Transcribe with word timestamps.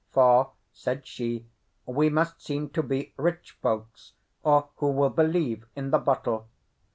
"For," 0.09 0.53
said 0.73 1.05
she, 1.05 1.45
"we 1.85 2.09
must 2.09 2.41
seem 2.41 2.71
to 2.71 2.81
be 2.81 3.13
rich 3.17 3.51
folks, 3.61 4.13
or 4.41 4.69
who 4.77 4.91
will 4.91 5.11
believe 5.11 5.67
in 5.75 5.91
the 5.91 5.99
bottle?" 5.99 6.47